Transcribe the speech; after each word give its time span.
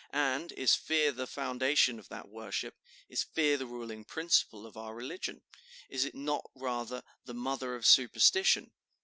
And 0.13 0.51
is 0.53 0.73
fear 0.73 1.11
the 1.11 1.27
foundation 1.27 1.99
of 1.99 2.09
that 2.09 2.27
worship? 2.27 2.73
Is 3.07 3.21
fear 3.21 3.55
the 3.55 3.67
ruling 3.67 4.03
principle 4.03 4.65
of 4.65 4.75
our 4.75 4.95
religion? 4.95 5.43
Is 5.89 6.05
it 6.05 6.15
not 6.15 6.49
rather 6.55 7.03
the 7.25 7.35
mother 7.35 7.75
of 7.75 7.85
superstition? 7.85 8.71